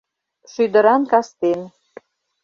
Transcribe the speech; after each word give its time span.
Шӱдыран 0.51 1.03
кастен 1.11 1.61